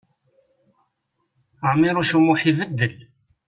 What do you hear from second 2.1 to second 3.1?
U Muḥ ibeddel.